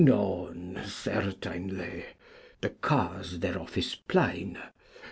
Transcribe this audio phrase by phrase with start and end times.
[0.03, 2.05] None certainly:
[2.61, 4.57] The cause thereof is playne.